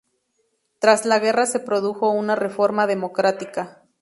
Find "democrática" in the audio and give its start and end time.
2.87-3.83